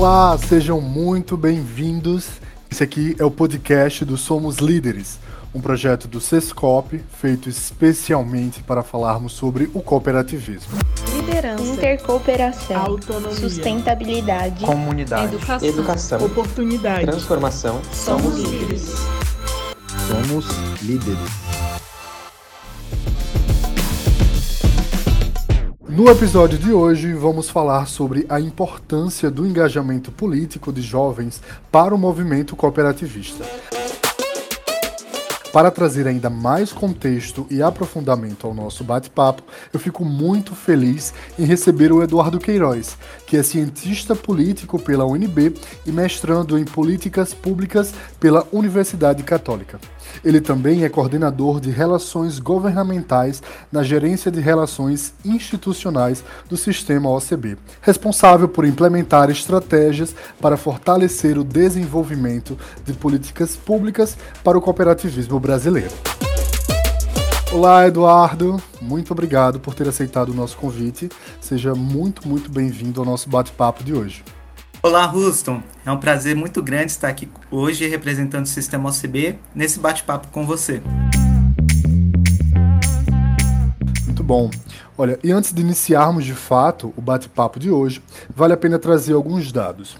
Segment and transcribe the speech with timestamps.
[0.00, 2.26] Olá, sejam muito bem-vindos.
[2.70, 5.18] Esse aqui é o podcast do Somos Líderes,
[5.54, 10.72] um projeto do Sescop feito especialmente para falarmos sobre o cooperativismo.
[11.14, 17.82] Liderança, intercooperação, autonomia, sustentabilidade, comunidade, educação, educação oportunidade, transformação.
[17.92, 18.94] Somos líderes.
[20.08, 20.46] Somos
[20.80, 21.49] líderes.
[25.90, 31.92] No episódio de hoje, vamos falar sobre a importância do engajamento político de jovens para
[31.92, 33.44] o movimento cooperativista.
[35.52, 41.44] Para trazer ainda mais contexto e aprofundamento ao nosso bate-papo, eu fico muito feliz em
[41.44, 47.92] receber o Eduardo Queiroz, que é cientista político pela UNB e mestrando em políticas públicas
[48.20, 49.80] pela Universidade Católica.
[50.24, 57.56] Ele também é coordenador de relações governamentais na Gerência de Relações Institucionais do Sistema OCB,
[57.80, 65.94] responsável por implementar estratégias para fortalecer o desenvolvimento de políticas públicas para o cooperativismo brasileiro.
[67.52, 68.62] Olá, Eduardo.
[68.80, 71.08] Muito obrigado por ter aceitado o nosso convite.
[71.40, 74.22] Seja muito, muito bem-vindo ao nosso bate-papo de hoje.
[74.82, 75.62] Olá, Ruston.
[75.84, 80.46] É um prazer muito grande estar aqui hoje representando o Sistema OCB nesse bate-papo com
[80.46, 80.80] você.
[84.06, 84.50] Muito bom.
[84.96, 88.02] Olha, e antes de iniciarmos de fato o bate-papo de hoje,
[88.34, 89.98] vale a pena trazer alguns dados.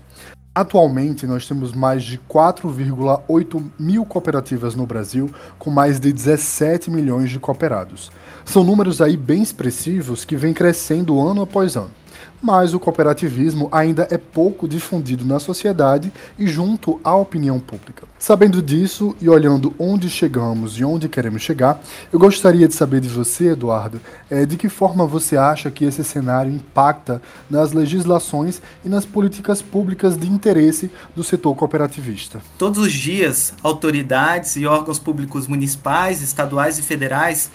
[0.55, 7.29] Atualmente, nós temos mais de 4,8 mil cooperativas no Brasil, com mais de 17 milhões
[7.29, 8.11] de cooperados.
[8.47, 12.00] São números aí bem expressivos que vêm crescendo ano após ano
[12.43, 18.09] mas o cooperativismo ainda é pouco difundido na sociedade e junto à opinião pública.
[18.19, 21.81] Sabendo disso e olhando onde chegamos e onde queremos chegar,
[22.13, 26.05] eu gostaria de saber de você, Eduardo, é, de que forma você acha que esse
[26.05, 32.41] cenário impacta nas legislações e nas políticas públicas de interesse do setor cooperativista.
[32.59, 37.51] Todos os dias, autoridades e órgãos públicos municipais, estaduais e federais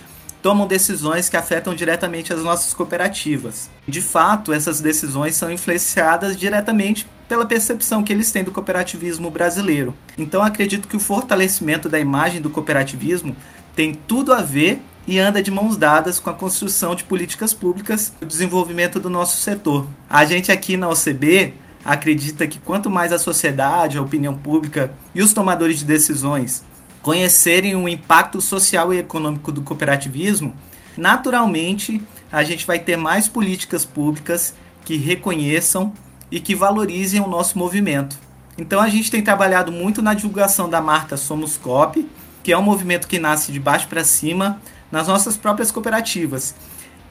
[0.45, 3.67] tomam decisões que afetam diretamente as nossas cooperativas.
[3.87, 9.95] De fato, essas decisões são influenciadas diretamente pela percepção que eles têm do cooperativismo brasileiro.
[10.15, 13.35] Então, acredito que o fortalecimento da imagem do cooperativismo
[13.75, 18.13] tem tudo a ver e anda de mãos dadas com a construção de políticas públicas
[18.21, 19.87] e o desenvolvimento do nosso setor.
[20.07, 25.23] A gente aqui na OCB acredita que quanto mais a sociedade, a opinião pública e
[25.23, 26.63] os tomadores de decisões
[27.05, 30.55] conhecerem o impacto social e econômico do cooperativismo,
[30.97, 32.01] naturalmente
[32.31, 35.93] a gente vai ter mais políticas públicas que reconheçam
[36.31, 38.17] e que valorizem o nosso movimento.
[38.57, 42.09] Então a gente tem trabalhado muito na divulgação da marca Somos Cop,
[42.41, 44.59] que é um movimento que nasce de baixo para cima
[44.91, 46.55] nas nossas próprias cooperativas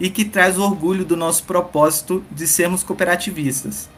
[0.00, 3.88] e que traz orgulho do nosso propósito de sermos cooperativistas,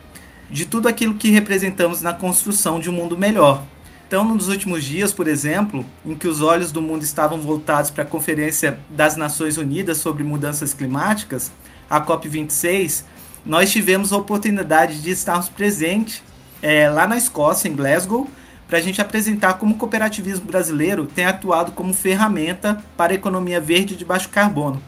[0.50, 3.64] de tudo aquilo que representamos na construção de um mundo melhor.
[4.06, 8.04] Então, nos últimos dias, por exemplo, em que os olhos do mundo estavam voltados para
[8.04, 11.50] a Conferência das Nações Unidas sobre Mudanças Climáticas,
[11.90, 13.02] a COP26,
[13.44, 16.22] nós tivemos a oportunidade de estarmos presentes
[16.62, 18.30] é, lá na Escócia, em Glasgow,
[18.68, 23.60] para a gente apresentar como o cooperativismo brasileiro tem atuado como ferramenta para a economia
[23.60, 24.80] verde de baixo carbono.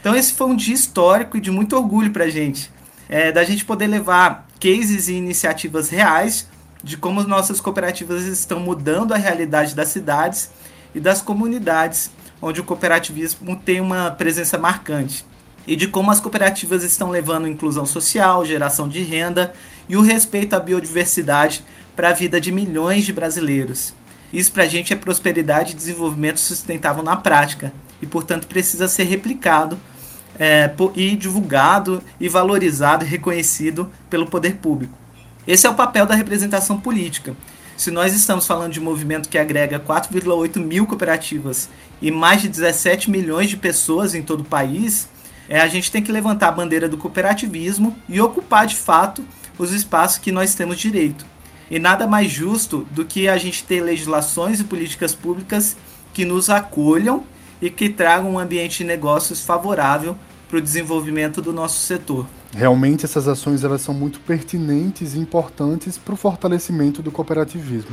[0.00, 2.70] Então, esse foi um dia histórico e de muito orgulho para a gente,
[3.08, 6.48] é, da gente poder levar cases e iniciativas reais
[6.84, 10.50] de como as nossas cooperativas estão mudando a realidade das cidades
[10.94, 12.10] e das comunidades
[12.42, 15.24] onde o cooperativismo tem uma presença marcante.
[15.66, 19.54] E de como as cooperativas estão levando inclusão social, geração de renda
[19.88, 21.64] e o respeito à biodiversidade
[21.96, 23.94] para a vida de milhões de brasileiros.
[24.30, 27.72] Isso para a gente é prosperidade e desenvolvimento sustentável na prática
[28.02, 29.80] e, portanto, precisa ser replicado
[30.38, 35.03] é, e divulgado e valorizado e reconhecido pelo poder público.
[35.46, 37.36] Esse é o papel da representação política.
[37.76, 41.68] Se nós estamos falando de um movimento que agrega 4,8 mil cooperativas
[42.00, 45.08] e mais de 17 milhões de pessoas em todo o país,
[45.46, 49.22] é, a gente tem que levantar a bandeira do cooperativismo e ocupar de fato
[49.58, 51.26] os espaços que nós temos direito.
[51.70, 55.76] E nada mais justo do que a gente ter legislações e políticas públicas
[56.14, 57.24] que nos acolham
[57.60, 60.16] e que tragam um ambiente de negócios favorável
[60.54, 62.28] para o desenvolvimento do nosso setor.
[62.52, 67.90] Realmente essas ações elas são muito pertinentes e importantes para o fortalecimento do cooperativismo.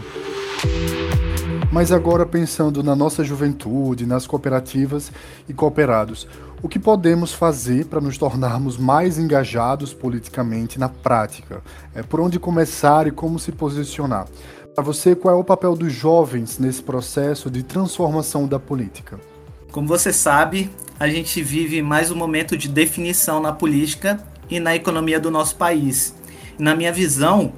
[1.71, 5.11] Mas agora pensando na nossa juventude, nas cooperativas
[5.49, 6.27] e cooperados,
[6.61, 11.63] o que podemos fazer para nos tornarmos mais engajados politicamente na prática?
[11.95, 14.27] É, por onde começar e como se posicionar?
[14.75, 19.30] Para você, qual é o papel dos jovens nesse processo de transformação da política?
[19.71, 20.69] Como você sabe,
[20.99, 25.55] a gente vive mais um momento de definição na política e na economia do nosso
[25.55, 26.13] país.
[26.59, 27.53] Na minha visão,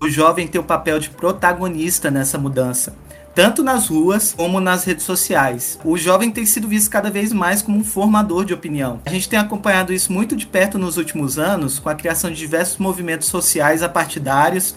[0.00, 2.96] o jovem tem o papel de protagonista nessa mudança
[3.38, 5.78] tanto nas ruas como nas redes sociais.
[5.84, 9.00] O jovem tem sido visto cada vez mais como um formador de opinião.
[9.06, 12.36] A gente tem acompanhado isso muito de perto nos últimos anos, com a criação de
[12.36, 14.74] diversos movimentos sociais apartidários,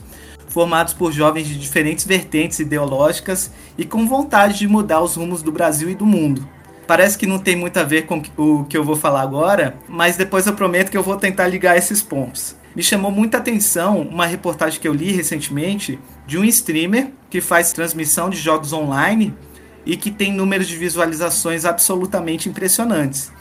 [0.47, 3.49] formados por jovens de diferentes vertentes ideológicas
[3.79, 6.47] e com vontade de mudar os rumos do Brasil e do mundo.
[6.91, 10.17] Parece que não tem muito a ver com o que eu vou falar agora, mas
[10.17, 12.53] depois eu prometo que eu vou tentar ligar esses pontos.
[12.75, 15.97] Me chamou muita atenção uma reportagem que eu li recentemente
[16.27, 19.33] de um streamer que faz transmissão de jogos online
[19.85, 23.31] e que tem números de visualizações absolutamente impressionantes.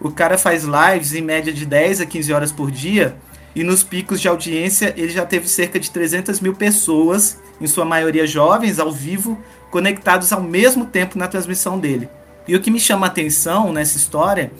[0.00, 3.16] O cara faz lives em média de 10 a 15 horas por dia
[3.54, 7.84] e nos picos de audiência ele já teve cerca de 300 mil pessoas, em sua
[7.84, 9.38] maioria jovens, ao vivo,
[9.70, 12.08] conectados ao mesmo tempo na transmissão dele.
[12.48, 14.50] E o que me chama a atenção nessa história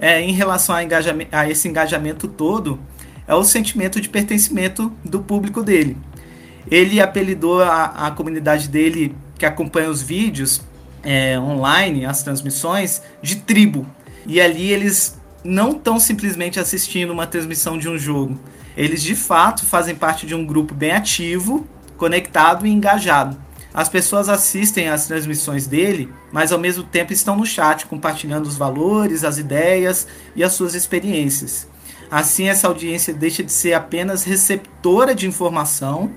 [0.00, 0.80] é em relação a,
[1.30, 2.80] a esse engajamento todo
[3.26, 5.96] é o sentimento de pertencimento do público dele.
[6.70, 10.62] Ele apelidou a, a comunidade dele, que acompanha os vídeos
[11.02, 13.86] é, online, as transmissões, de tribo.
[14.26, 18.38] E ali eles não estão simplesmente assistindo uma transmissão de um jogo.
[18.76, 23.43] Eles de fato fazem parte de um grupo bem ativo, conectado e engajado.
[23.74, 28.56] As pessoas assistem às transmissões dele, mas ao mesmo tempo estão no chat compartilhando os
[28.56, 30.06] valores, as ideias
[30.36, 31.66] e as suas experiências.
[32.08, 36.12] Assim, essa audiência deixa de ser apenas receptora de informação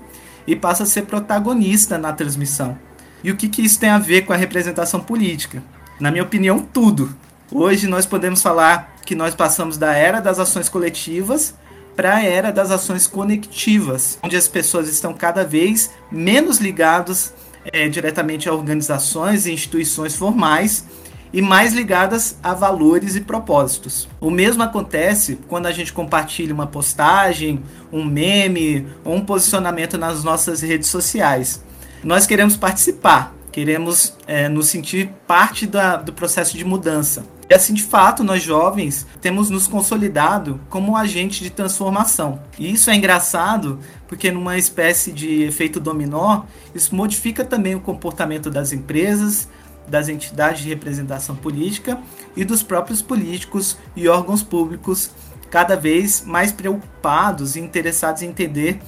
[0.46, 2.78] e passa a ser protagonista na transmissão.
[3.24, 5.60] E o que, que isso tem a ver com a representação política?
[5.98, 7.12] Na minha opinião, tudo.
[7.50, 11.54] Hoje nós podemos falar que nós passamos da era das ações coletivas
[11.96, 17.34] para a era das ações conectivas, onde as pessoas estão cada vez menos ligadas
[17.64, 20.84] é, diretamente a organizações e instituições formais
[21.32, 24.08] e mais ligadas a valores e propósitos.
[24.20, 27.62] O mesmo acontece quando a gente compartilha uma postagem,
[27.92, 31.62] um meme ou um posicionamento nas nossas redes sociais.
[32.02, 37.24] Nós queremos participar, queremos é, nos sentir parte da, do processo de mudança.
[37.50, 42.42] E assim, de fato, nós jovens temos nos consolidado como agente de transformação.
[42.58, 46.42] E isso é engraçado porque, numa espécie de efeito dominó,
[46.74, 49.48] isso modifica também o comportamento das empresas,
[49.86, 51.98] das entidades de representação política
[52.36, 55.10] e dos próprios políticos e órgãos públicos,
[55.50, 58.78] cada vez mais preocupados e interessados em entender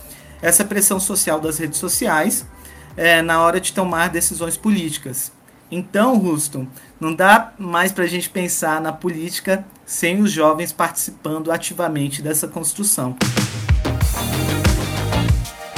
[0.42, 2.46] essa pressão social das redes sociais
[2.96, 5.32] é, na hora de tomar decisões políticas.
[5.70, 6.66] Então, Ruston,
[6.98, 12.48] não dá mais para a gente pensar na política sem os jovens participando ativamente dessa
[12.48, 13.16] construção.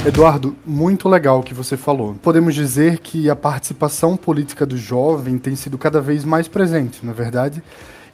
[0.05, 2.15] Eduardo, muito legal o que você falou.
[2.15, 7.13] Podemos dizer que a participação política do jovem tem sido cada vez mais presente, na
[7.13, 7.63] é verdade?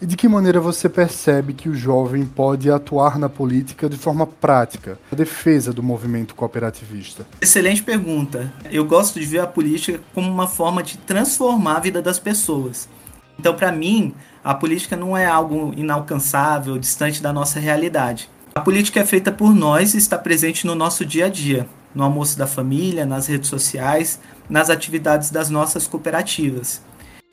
[0.01, 4.29] E de que maneira você percebe que o jovem pode atuar na política de forma
[4.29, 7.27] prática, a defesa do movimento cooperativista?
[7.41, 8.53] Excelente pergunta.
[8.71, 12.89] Eu gosto de ver a política como uma forma de transformar a vida das pessoas.
[13.37, 14.15] Então, para mim,
[14.45, 18.31] a política não é algo inalcançável, distante da nossa realidade.
[18.55, 22.05] A política é feita por nós e está presente no nosso dia a dia no
[22.05, 26.81] almoço da família, nas redes sociais, nas atividades das nossas cooperativas.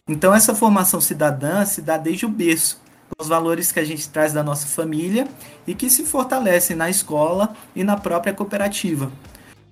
[0.07, 2.79] Então, essa formação cidadã se dá desde o berço,
[3.09, 5.27] com os valores que a gente traz da nossa família
[5.65, 9.12] e que se fortalecem na escola e na própria cooperativa.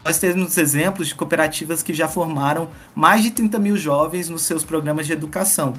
[0.03, 4.63] Nós temos exemplos de cooperativas que já formaram mais de 30 mil jovens nos seus
[4.63, 5.75] programas de educação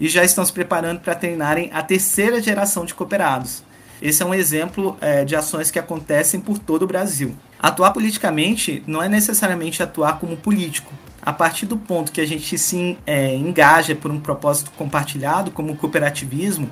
[0.00, 3.62] e já estão se preparando para treinarem a terceira geração de cooperados.
[4.00, 7.36] Esse é um exemplo é, de ações que acontecem por todo o Brasil.
[7.58, 10.90] Atuar politicamente não é necessariamente atuar como político.
[11.22, 15.72] A partir do ponto que a gente se é, engaja por um propósito compartilhado, como
[15.72, 16.68] o cooperativismo,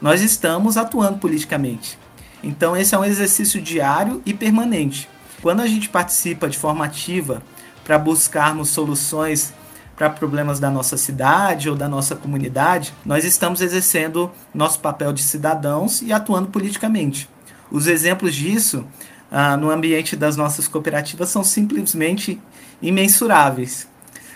[0.00, 1.98] nós estamos atuando politicamente.
[2.42, 5.08] Então, esse é um exercício diário e permanente.
[5.40, 7.42] Quando a gente participa de forma ativa
[7.84, 9.52] para buscarmos soluções
[9.96, 15.22] para problemas da nossa cidade ou da nossa comunidade, nós estamos exercendo nosso papel de
[15.22, 17.28] cidadãos e atuando politicamente.
[17.70, 18.84] Os exemplos disso
[19.30, 22.40] ah, no ambiente das nossas cooperativas são simplesmente
[22.80, 23.88] imensuráveis.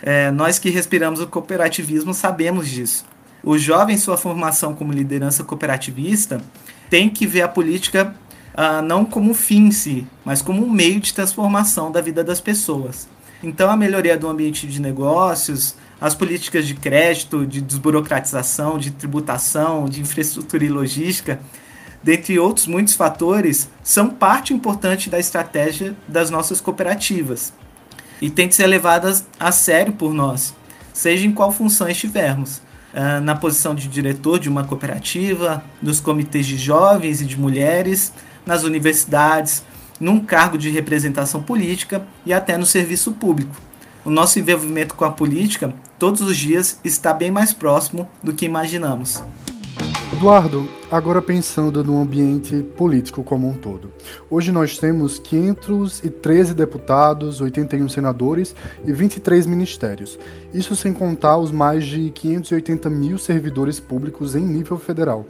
[0.02, 3.04] É, nós que respiramos o cooperativismo sabemos disso.
[3.42, 6.40] O jovem, sua formação como liderança cooperativista,
[6.90, 8.14] tem que ver a política
[8.54, 12.24] ah, não como um fim em si, mas como um meio de transformação da vida
[12.24, 13.08] das pessoas.
[13.42, 19.84] Então, a melhoria do ambiente de negócios, as políticas de crédito, de desburocratização, de tributação,
[19.84, 21.38] de infraestrutura e logística,
[22.02, 27.52] dentre outros muitos fatores, são parte importante da estratégia das nossas cooperativas
[28.20, 30.54] e têm que ser levadas a sério por nós,
[30.92, 32.58] seja em qual função estivermos.
[32.94, 38.10] Uh, na posição de diretor de uma cooperativa, nos comitês de jovens e de mulheres,
[38.46, 39.62] nas universidades,
[40.00, 43.54] num cargo de representação política e até no serviço público.
[44.04, 48.46] O nosso envolvimento com a política todos os dias está bem mais próximo do que
[48.46, 49.22] imaginamos.
[50.16, 53.92] Eduardo, agora pensando no ambiente político como um todo.
[54.30, 58.56] Hoje nós temos 513 deputados, 81 senadores
[58.86, 60.18] e 23 ministérios.
[60.54, 65.26] Isso sem contar os mais de 580 mil servidores públicos em nível federal.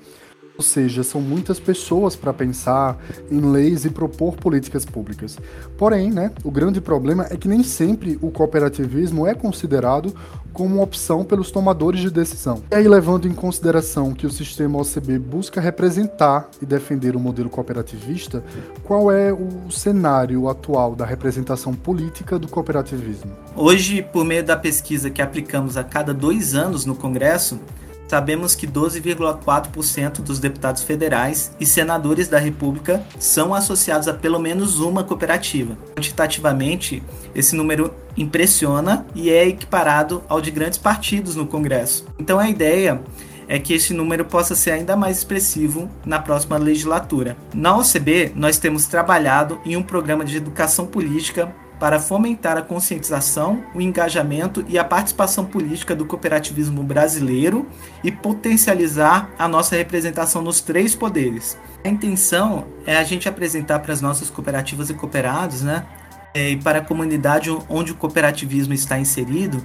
[0.57, 2.97] Ou seja, são muitas pessoas para pensar
[3.31, 5.39] em leis e propor políticas públicas.
[5.77, 10.15] Porém, né, o grande problema é que nem sempre o cooperativismo é considerado
[10.57, 12.63] como opção pelos tomadores de decisão.
[12.71, 17.51] E aí, levando em consideração que o sistema OCB busca representar e defender o modelo
[17.51, 18.43] cooperativista,
[18.83, 23.31] qual é o cenário atual da representação política do cooperativismo?
[23.55, 27.61] Hoje, por meio da pesquisa que aplicamos a cada dois anos no Congresso,
[28.09, 34.79] Sabemos que 12,4% dos deputados federais e senadores da República são associados a pelo menos
[34.79, 35.77] uma cooperativa.
[35.97, 37.03] Quantitativamente,
[37.35, 42.07] esse número impressiona e é equiparado ao de grandes partidos no Congresso.
[42.19, 43.03] Então a ideia
[43.49, 47.37] é que esse número possa ser ainda mais expressivo na próxima legislatura.
[47.55, 53.63] Na OCB, nós temos trabalhado em um programa de educação política para fomentar a conscientização,
[53.75, 57.67] o engajamento e a participação política do cooperativismo brasileiro
[58.03, 61.59] e potencializar a nossa representação nos três poderes.
[61.85, 65.87] A intenção é a gente apresentar para as nossas cooperativas e cooperados, né,
[66.35, 69.65] é, e para a comunidade onde o cooperativismo está inserido,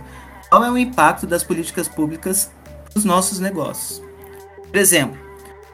[0.49, 2.51] qual é o impacto das políticas públicas
[2.93, 4.03] nos nossos negócios.
[4.69, 5.17] Por exemplo,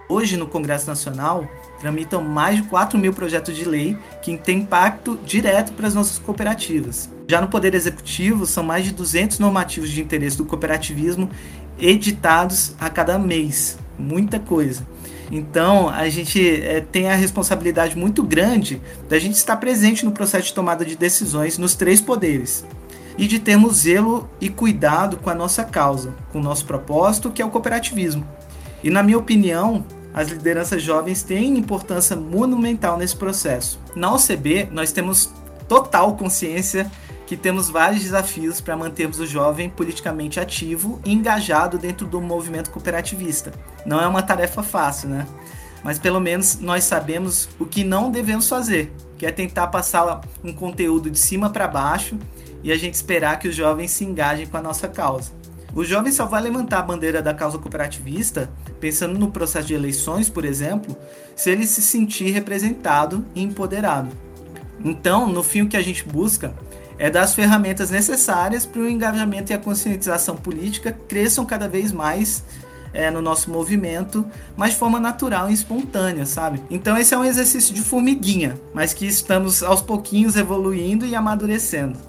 [0.08, 1.48] hoje no Congresso Nacional,
[1.80, 6.18] tramitam mais de 4 mil projetos de lei que têm impacto direto para as nossas
[6.20, 7.10] cooperativas.
[7.28, 11.30] Já no Poder Executivo, são mais de 200 normativos de interesse do cooperativismo
[11.80, 13.78] editados a cada mês.
[13.98, 14.86] Muita coisa.
[15.32, 20.46] Então, a gente é, tem a responsabilidade muito grande da gente estar presente no processo
[20.46, 22.66] de tomada de decisões nos três poderes
[23.18, 27.42] e de termos zelo e cuidado com a nossa causa, com o nosso propósito, que
[27.42, 28.26] é o cooperativismo.
[28.84, 29.84] E, na minha opinião,
[30.18, 33.80] as lideranças jovens têm importância monumental nesse processo.
[33.96, 35.32] Na OCB, nós temos
[35.68, 36.90] total consciência
[37.28, 42.72] que temos vários desafios para mantermos o jovem politicamente ativo e engajado dentro do movimento
[42.72, 43.54] cooperativista.
[43.86, 45.28] Não é uma tarefa fácil, né?
[45.84, 50.52] Mas pelo menos nós sabemos o que não devemos fazer, que é tentar passar um
[50.52, 52.18] conteúdo de cima para baixo
[52.64, 55.37] e a gente esperar que os jovens se engajem com a nossa causa.
[55.74, 60.30] O jovem só vai levantar a bandeira da causa cooperativista, pensando no processo de eleições,
[60.30, 60.98] por exemplo,
[61.36, 64.10] se ele se sentir representado e empoderado.
[64.84, 66.54] Então, no fim, o que a gente busca
[66.98, 71.92] é dar as ferramentas necessárias para o engajamento e a conscientização política cresçam cada vez
[71.92, 72.44] mais
[72.94, 76.62] é, no nosso movimento, mas de forma natural e espontânea, sabe?
[76.70, 82.00] Então esse é um exercício de formiguinha, mas que estamos aos pouquinhos evoluindo e amadurecendo.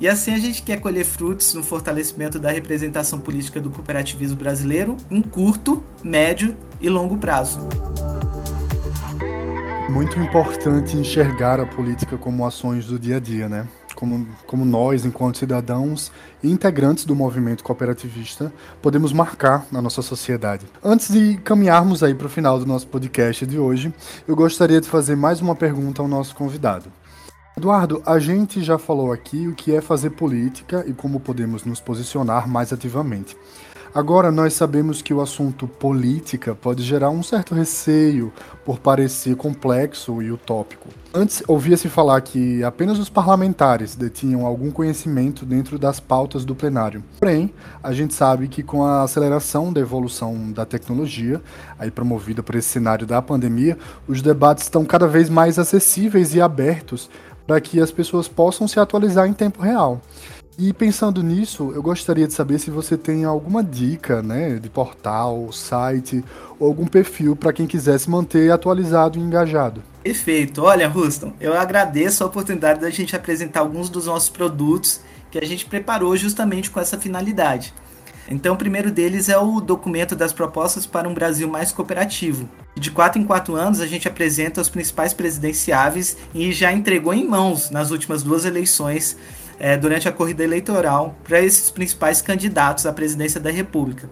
[0.00, 4.96] E assim a gente quer colher frutos no fortalecimento da representação política do cooperativismo brasileiro
[5.10, 7.58] em curto, médio e longo prazo.
[9.90, 13.66] Muito importante enxergar a política como ações do dia a dia, né?
[13.96, 16.12] Como, como nós, enquanto cidadãos
[16.44, 20.66] e integrantes do movimento cooperativista, podemos marcar na nossa sociedade.
[20.84, 23.92] Antes de caminharmos aí para o final do nosso podcast de hoje,
[24.28, 26.92] eu gostaria de fazer mais uma pergunta ao nosso convidado.
[27.58, 31.80] Eduardo, a gente já falou aqui o que é fazer política e como podemos nos
[31.80, 33.36] posicionar mais ativamente.
[33.92, 38.32] Agora, nós sabemos que o assunto política pode gerar um certo receio
[38.64, 40.88] por parecer complexo e utópico.
[41.12, 47.02] Antes, ouvia-se falar que apenas os parlamentares detinham algum conhecimento dentro das pautas do plenário.
[47.18, 51.42] Porém, a gente sabe que com a aceleração da evolução da tecnologia,
[51.76, 56.40] aí promovida por esse cenário da pandemia, os debates estão cada vez mais acessíveis e
[56.40, 57.10] abertos
[57.48, 60.02] para que as pessoas possam se atualizar em tempo real.
[60.58, 65.50] E pensando nisso, eu gostaria de saber se você tem alguma dica, né, de portal,
[65.50, 66.22] site
[66.60, 69.82] ou algum perfil para quem quiser se manter atualizado e engajado.
[70.02, 70.62] Perfeito.
[70.62, 75.00] Olha, Ruston, eu agradeço a oportunidade da gente apresentar alguns dos nossos produtos
[75.30, 77.72] que a gente preparou justamente com essa finalidade.
[78.30, 82.46] Então, o primeiro deles é o documento das propostas para um Brasil mais cooperativo.
[82.76, 87.26] De quatro em quatro anos, a gente apresenta os principais presidenciáveis e já entregou em
[87.26, 89.16] mãos nas últimas duas eleições,
[89.58, 94.10] é, durante a corrida eleitoral, para esses principais candidatos à presidência da República.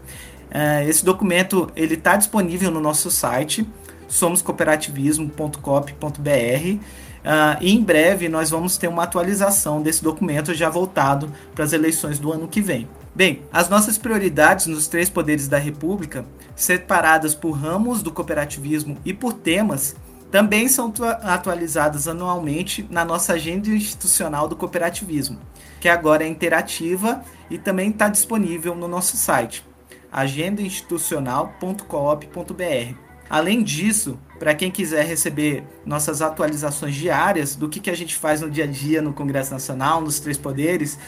[0.51, 3.69] É, esse documento ele está disponível no nosso site,
[4.09, 6.81] somoscooperativismo.cop.br.
[7.27, 11.73] Uh, e em breve nós vamos ter uma atualização desse documento já voltado para as
[11.73, 12.87] eleições do ano que vem.
[13.17, 19.15] Bem, as nossas prioridades nos três poderes da República, separadas por ramos do cooperativismo e
[19.15, 19.97] por temas,
[20.31, 20.93] também são
[21.23, 25.39] atualizadas anualmente na nossa agenda institucional do cooperativismo,
[25.81, 29.65] que agora é interativa e também está disponível no nosso site
[30.13, 32.95] agendainstitucional.coop.br.
[33.31, 38.43] Além disso, para quem quiser receber nossas atualizações diárias do que, que a gente faz
[38.43, 40.99] no dia a dia no Congresso Nacional, nos Três Poderes,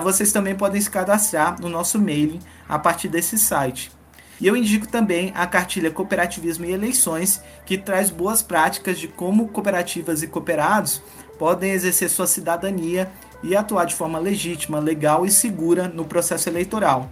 [0.00, 3.92] vocês também podem se cadastrar no nosso mailing a partir desse site.
[4.40, 9.48] E eu indico também a cartilha Cooperativismo e Eleições, que traz boas práticas de como
[9.48, 11.02] cooperativas e cooperados
[11.38, 13.10] podem exercer sua cidadania
[13.42, 17.10] e atuar de forma legítima, legal e segura no processo eleitoral.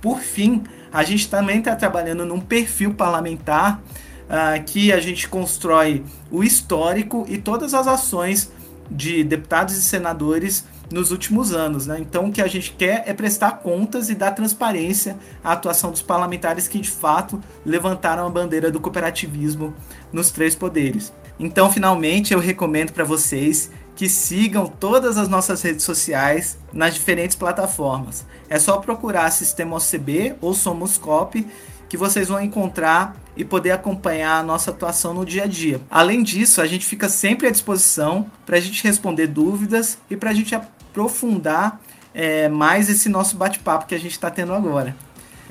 [0.00, 3.80] Por fim, a gente também está trabalhando num perfil parlamentar
[4.24, 8.50] uh, que a gente constrói o histórico e todas as ações
[8.90, 11.86] de deputados e senadores nos últimos anos.
[11.86, 11.98] Né?
[12.00, 16.02] Então, o que a gente quer é prestar contas e dar transparência à atuação dos
[16.02, 19.74] parlamentares que, de fato, levantaram a bandeira do cooperativismo
[20.12, 21.12] nos três poderes.
[21.38, 27.34] Então, finalmente, eu recomendo para vocês que sigam todas as nossas redes sociais nas diferentes
[27.34, 28.26] plataformas.
[28.48, 31.46] É só procurar Sistema OCB ou Somos Cop
[31.88, 35.80] que vocês vão encontrar e poder acompanhar a nossa atuação no dia a dia.
[35.90, 40.30] Além disso, a gente fica sempre à disposição para a gente responder dúvidas e para
[40.30, 40.54] a gente
[40.96, 41.78] aprofundar
[42.14, 44.96] é, mais esse nosso bate-papo que a gente está tendo agora.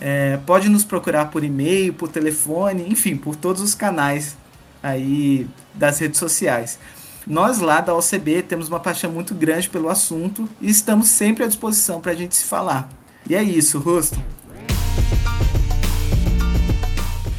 [0.02, 4.36] É, pode nos procurar por e-mail, por telefone, enfim, por todos os canais
[4.82, 6.80] aí das redes sociais.
[7.28, 11.48] Nós lá da OCB temos uma paixão muito grande pelo assunto e estamos sempre à
[11.48, 12.90] disposição para a gente se falar.
[13.28, 14.20] E é isso, Rusto.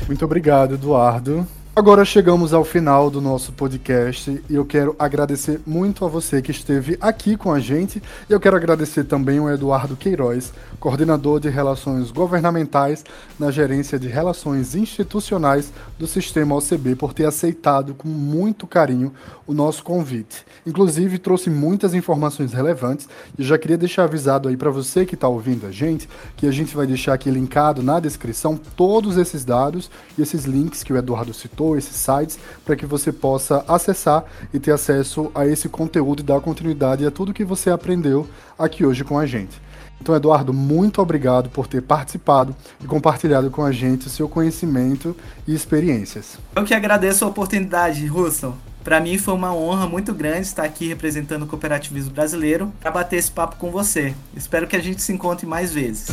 [0.06, 1.46] Muito obrigado, Eduardo.
[1.78, 6.50] Agora chegamos ao final do nosso podcast e eu quero agradecer muito a você que
[6.50, 11.50] esteve aqui com a gente e eu quero agradecer também o Eduardo Queiroz, coordenador de
[11.50, 13.04] Relações Governamentais
[13.38, 19.12] na Gerência de Relações Institucionais do Sistema OCB, por ter aceitado com muito carinho
[19.46, 20.46] o nosso convite.
[20.66, 23.06] Inclusive, trouxe muitas informações relevantes
[23.38, 26.50] e já queria deixar avisado aí para você que está ouvindo a gente que a
[26.50, 30.96] gente vai deixar aqui linkado na descrição todos esses dados e esses links que o
[30.96, 36.20] Eduardo citou esses sites, para que você possa acessar e ter acesso a esse conteúdo
[36.20, 39.58] e dar continuidade a tudo que você aprendeu aqui hoje com a gente.
[40.00, 45.16] Então, Eduardo, muito obrigado por ter participado e compartilhado com a gente o seu conhecimento
[45.46, 46.38] e experiências.
[46.54, 48.54] Eu que agradeço a oportunidade, Russell.
[48.84, 53.16] Para mim foi uma honra muito grande estar aqui representando o cooperativismo brasileiro para bater
[53.16, 54.14] esse papo com você.
[54.36, 56.06] Espero que a gente se encontre mais vezes.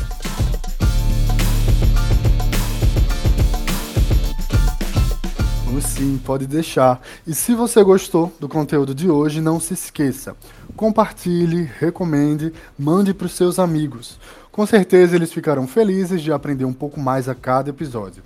[5.81, 7.01] Sim, pode deixar.
[7.25, 10.35] E se você gostou do conteúdo de hoje, não se esqueça.
[10.75, 14.19] Compartilhe, recomende, mande para os seus amigos.
[14.51, 18.23] Com certeza eles ficarão felizes de aprender um pouco mais a cada episódio.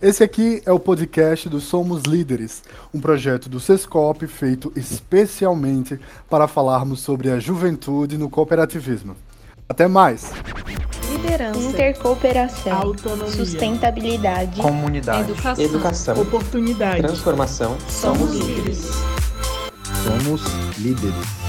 [0.00, 6.48] Esse aqui é o podcast do Somos Líderes, um projeto do Sescop feito especialmente para
[6.48, 9.16] falarmos sobre a juventude no cooperativismo.
[9.68, 10.30] Até mais!
[11.24, 17.76] Liderança, intercooperação, autonomia, sustentabilidade, comunidade, educação, educação oportunidade, transformação.
[17.88, 18.90] Somos líderes.
[20.04, 20.42] Somos
[20.78, 21.43] líderes.